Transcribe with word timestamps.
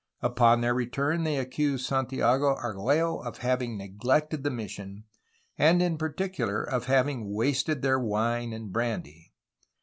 Upon 0.21 0.61
their 0.61 0.73
return 0.73 1.25
they 1.25 1.37
accused 1.37 1.85
Santiago 1.85 2.55
Argiiello 2.55 3.23
of 3.23 3.37
having 3.37 3.77
neglected 3.77 4.41
the 4.41 4.49
mission, 4.49 5.03
and 5.59 5.79
in 5.79 5.99
particular 5.99 6.63
of 6.63 6.85
having 6.85 7.31
wasted 7.35 7.83
their 7.83 7.99
wine 7.99 8.51
and 8.51 8.73
brandy. 8.73 9.31